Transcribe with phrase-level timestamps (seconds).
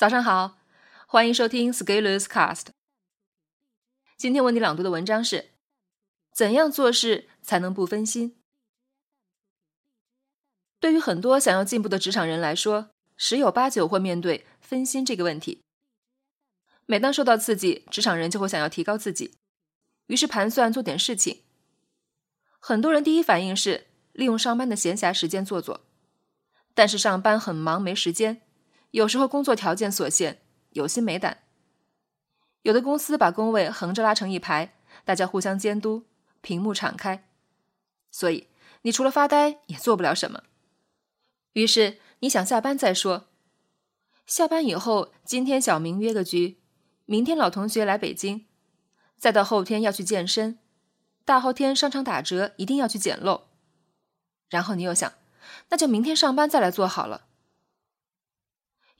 [0.00, 0.56] 早上好，
[1.06, 2.68] 欢迎收听 Scalers Cast。
[4.16, 5.50] 今天为你朗读的文章是：
[6.32, 8.40] 怎样做事才能不分心？
[10.78, 15.60] 对于很多想要进步的职场人来说，十有八九会面对分心这个问题。
[16.86, 19.34] 每当受到刺激，职场人就会想要提高自己，
[20.06, 21.42] 于是盘算做点事情。
[22.58, 25.82] 很多人第一反应是利用上班的闲暇时间做做，
[26.72, 28.40] 但是上班很忙，没时间。
[28.90, 31.38] 有时候工作条件所限，有心没胆。
[32.62, 36.04] 有的公司把工位横着拉成一排，大家互相监督，
[36.40, 37.28] 屏幕敞开，
[38.10, 38.48] 所以
[38.82, 40.42] 你除了发呆也做不了什么。
[41.54, 43.28] 于是你想下班再说，
[44.26, 46.58] 下班以后，今天小明约个局，
[47.06, 48.46] 明天老同学来北京，
[49.16, 50.58] 再到后天要去健身，
[51.24, 53.48] 大后天商场打折，一定要去捡漏。
[54.50, 55.12] 然后你又想，
[55.70, 57.28] 那就明天上班再来做好了。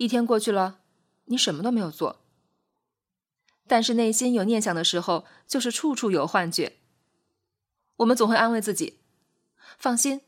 [0.00, 0.80] 一天过去了，
[1.26, 2.22] 你什么都没有做，
[3.66, 6.78] 但是内心有念想的时候，就是处处有幻觉。
[7.96, 9.00] 我们总会安慰自己
[9.76, 10.22] ：“放心，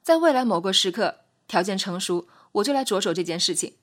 [0.00, 3.76] 在未来某个时刻，条件成熟，我就来着手这件事情。”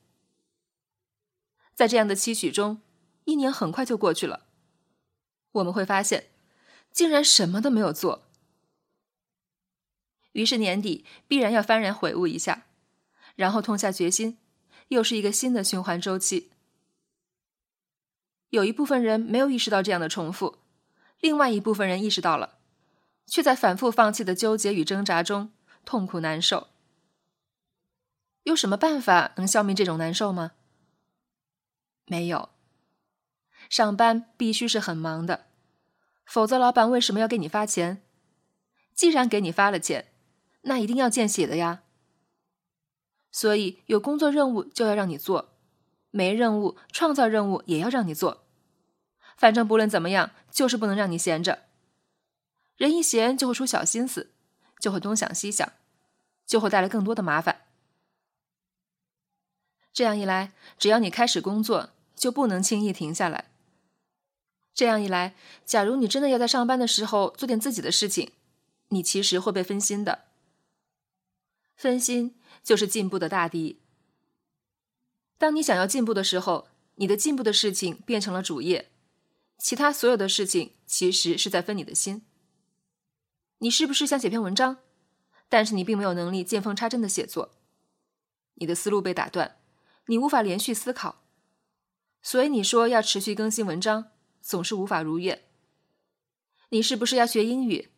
[1.75, 2.81] 在这样的期许中，
[3.25, 4.47] 一年很快就过去了，
[5.51, 6.31] 我们会发现，
[6.91, 8.31] 竟然什么都没有做。
[10.31, 12.65] 于是年底必然要幡然悔悟一下，
[13.35, 14.39] 然后痛下决心。
[14.89, 16.51] 又是一个新的循环周期。
[18.49, 20.59] 有一部分人没有意识到这样的重复，
[21.19, 22.59] 另外一部分人意识到了，
[23.25, 25.51] 却在反复放弃的纠结与挣扎中
[25.83, 26.67] 痛苦难受。
[28.43, 30.51] 有什么办法能消灭这种难受吗？
[32.05, 32.49] 没有。
[33.67, 35.47] 上班必须是很忙的，
[36.25, 38.03] 否则老板为什么要给你发钱？
[38.93, 40.13] 既然给你发了钱，
[40.61, 41.81] 那一定要见血的呀。
[43.35, 45.49] 所以有工作任务就要让你做，
[46.09, 48.45] 没任务创造任务也要让你做，
[49.35, 51.63] 反正不论怎么样，就是不能让你闲着。
[52.77, 54.31] 人一闲就会出小心思，
[54.79, 55.69] 就会东想西想，
[56.47, 57.63] 就会带来更多的麻烦。
[59.91, 63.51] 这样一来，只要你开始工作，就不能轻易停下来。
[64.73, 65.35] 这样一来，
[65.65, 68.31] 假如你真的要在上班的时候做点自己的事情，
[68.87, 70.24] 你其实会被分心的。
[71.75, 72.35] 分心。
[72.63, 73.79] 就是进步的大敌。
[75.37, 78.89] 当你想要进步的时候，你的进步的事情变成了主业，
[79.59, 82.23] 其他所有的事情其实是在分你的心。
[83.59, 84.79] 你是不是想写篇文章？
[85.47, 87.51] 但是你并没有能力见缝插针的写作，
[88.55, 89.57] 你的思路被打断，
[90.07, 91.21] 你无法连续思考，
[92.23, 94.09] 所以你说要持续更新文章，
[94.41, 95.43] 总是无法如愿。
[96.69, 97.91] 你是不是要学英语？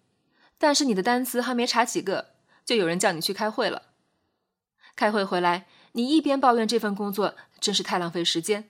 [0.57, 2.35] 但是你的单词还没查几个，
[2.67, 3.93] 就有人叫你去开会了。
[4.93, 8.69] 开会回来，你一边抱怨这份工作真是太浪费时间，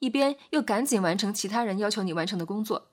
[0.00, 2.90] 一边又赶紧完成其他人要求你完成的工作。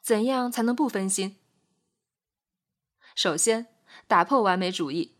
[0.00, 1.38] 怎样才能不分心？
[3.16, 3.66] 首先，
[4.06, 5.16] 打破完美主义。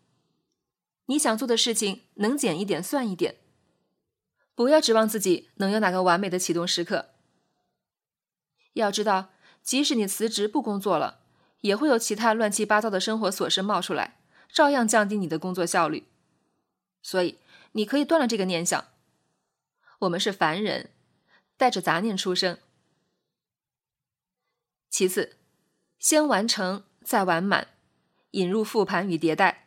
[1.07, 3.39] 你想做的事情，能减一点算一点，
[4.55, 7.11] 不要指望自己能有哪个完美的启动时刻。
[8.75, 9.31] 要知道，
[9.63, 11.24] 即使你辞职不工作了，
[11.65, 14.19] 也会有其他乱七八糟的生活琐事冒出来。
[14.53, 16.07] 照样降低你的工作效率，
[17.03, 17.41] 所以
[17.73, 18.87] 你可以断了这个念想。
[20.01, 20.91] 我们是凡人，
[21.57, 22.59] 带着杂念出生。
[24.89, 25.37] 其次，
[25.99, 27.67] 先完成再完满，
[28.31, 29.67] 引入复盘与迭代。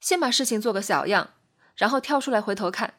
[0.00, 1.34] 先把事情做个小样，
[1.76, 2.94] 然后跳出来回头看。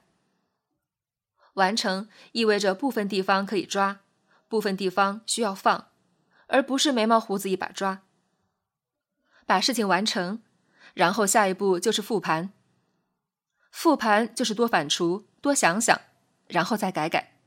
[1.54, 4.02] 完成意味着部分地方可以抓，
[4.48, 5.91] 部分地方需要放，
[6.52, 8.04] 而不是眉毛胡子一把抓。
[9.46, 10.44] 把事情完成。
[10.94, 12.52] 然后下一步就是复盘，
[13.72, 16.02] 复盘就是多反刍、多想想，
[16.50, 17.40] 然后再改改，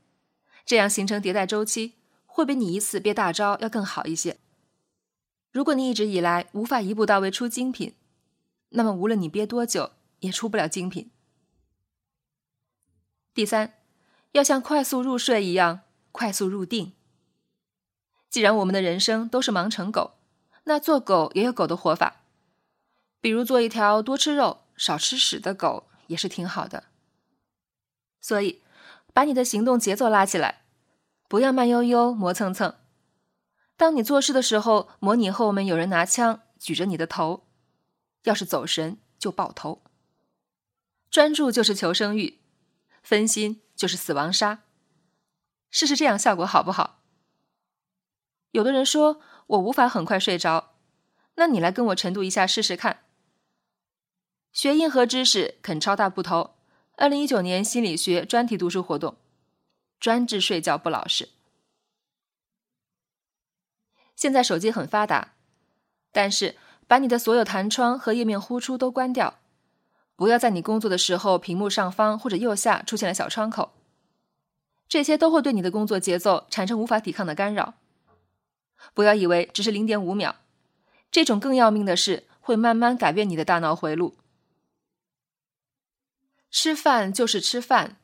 [0.65, 1.93] 这样形成迭代周期，
[2.25, 4.39] 会比你一次憋大招要更好一些。
[5.51, 7.93] 如果你一直以来无法一步到位出精品，
[8.69, 9.91] 那么无论你憋多久，
[10.21, 11.11] 也出不了精品。
[13.35, 13.75] 第三，
[14.31, 15.81] 要像快速入睡一样
[16.11, 16.93] 快速入定。
[18.35, 20.15] 既然我们的人生都是忙成狗，
[20.65, 22.17] 那做狗也有狗的活法。
[23.21, 26.83] 比如做一条多吃肉、少吃屎的狗也是挺好的。
[28.19, 28.61] 所以，
[29.13, 30.63] 把你的行动节奏拉起来，
[31.29, 32.75] 不要慢悠悠、磨蹭蹭。
[33.77, 37.47] 当你做事的时候，模拟后面有人拿枪举着你的头，
[38.23, 39.81] 要是走神就爆头。
[41.09, 42.41] 专注就是求生欲，
[43.01, 44.63] 分心就是死亡杀。
[45.71, 46.99] 试试这样效果好不好？
[48.55, 50.71] 有的人说我无法很快睡着，
[51.35, 53.01] 那你来跟我晨读一下试试看。
[54.53, 56.55] 学硬核知识肯超大部头，
[56.95, 59.17] 二零一九年心理学专题读书活动：
[59.99, 61.27] 专治睡觉不老实。
[64.15, 65.33] 现在手机很发达，
[66.13, 66.55] 但是
[66.87, 69.39] 把你的所有弹窗和页面呼出都关掉，
[70.15, 73.73] 不要在你工作的时候屏幕上方或者右下出现了小窗口，
[74.87, 77.73] 这些都会对你的工作节奏产生无法抵抗的干扰。
[78.93, 80.35] 不要以为只是零点五秒，
[81.11, 84.17] 这种更要命的是会慢慢改变你的大脑回路。
[86.51, 87.97] 吃饭就是吃饭，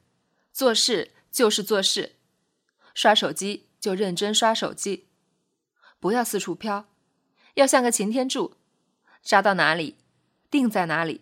[0.52, 2.16] 做事就是做事，
[2.94, 5.08] 刷手机就认真刷手机，
[6.00, 6.86] 不要四处飘，
[7.54, 8.56] 要像个擎天柱，
[9.22, 9.96] 扎到哪里，
[10.50, 11.22] 定在哪里。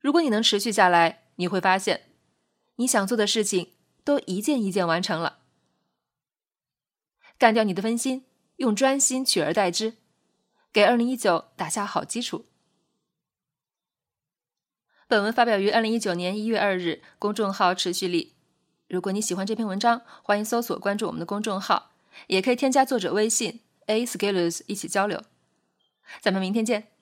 [0.00, 2.08] 如果你能持续下来，你会发现，
[2.76, 5.43] 你想做的事情都一件一件完成了。
[7.38, 8.24] 干掉你的分心，
[8.56, 9.94] 用专心取而代之，
[10.72, 12.46] 给二零一九打下好基础。
[15.06, 18.34] 本文发表于二零一九年一月二日，公众号持续力。
[18.88, 21.92] 如果你喜欢这篇文章，欢迎搜索关注我们的公众号，
[22.28, 25.22] 也可以添加作者微信 a scalers 一起交流。
[26.20, 26.93] 咱们明天见。